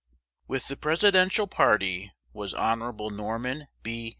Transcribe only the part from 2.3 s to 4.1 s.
was Hon. Norman B.